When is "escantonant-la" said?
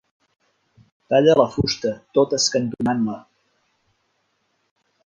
2.39-3.21